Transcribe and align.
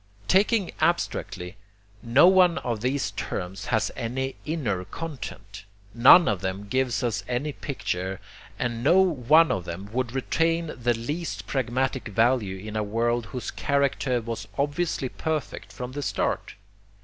Taken 0.27 0.71
abstractly, 0.81 1.57
no 2.01 2.27
one 2.27 2.57
of 2.57 2.81
these 2.81 3.11
terms 3.11 3.65
has 3.65 3.91
any 3.95 4.35
inner 4.47 4.83
content, 4.83 5.63
none 5.93 6.27
of 6.27 6.41
them 6.41 6.67
gives 6.67 7.03
us 7.03 7.23
any 7.27 7.51
picture, 7.53 8.19
and 8.57 8.83
no 8.83 8.99
one 8.99 9.51
of 9.51 9.65
them 9.65 9.91
would 9.93 10.11
retain 10.11 10.73
the 10.75 10.95
least 10.95 11.45
pragmatic 11.45 12.07
value 12.07 12.57
in 12.57 12.75
a 12.75 12.81
world 12.81 13.27
whose 13.27 13.51
character 13.51 14.19
was 14.21 14.47
obviously 14.57 15.07
perfect 15.07 15.71
from 15.71 15.91
the 15.91 16.01
start. 16.01 16.55